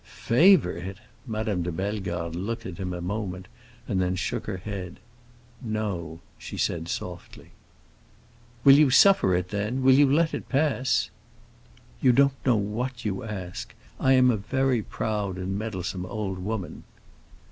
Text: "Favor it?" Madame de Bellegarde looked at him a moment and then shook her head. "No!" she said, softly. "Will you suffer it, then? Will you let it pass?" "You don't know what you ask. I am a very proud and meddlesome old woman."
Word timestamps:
"Favor 0.03 0.71
it?" 0.75 0.97
Madame 1.27 1.61
de 1.61 1.71
Bellegarde 1.71 2.35
looked 2.35 2.65
at 2.65 2.79
him 2.79 2.91
a 2.91 3.01
moment 3.01 3.47
and 3.87 4.01
then 4.01 4.15
shook 4.15 4.47
her 4.47 4.57
head. 4.57 4.99
"No!" 5.61 6.21
she 6.39 6.57
said, 6.57 6.87
softly. 6.87 7.51
"Will 8.63 8.73
you 8.73 8.89
suffer 8.89 9.35
it, 9.35 9.49
then? 9.49 9.83
Will 9.83 9.93
you 9.93 10.11
let 10.11 10.33
it 10.33 10.49
pass?" 10.49 11.11
"You 12.01 12.13
don't 12.13 12.33
know 12.47 12.57
what 12.57 13.05
you 13.05 13.23
ask. 13.23 13.75
I 13.99 14.13
am 14.13 14.31
a 14.31 14.37
very 14.37 14.81
proud 14.81 15.37
and 15.37 15.55
meddlesome 15.55 16.07
old 16.07 16.39
woman." 16.39 16.83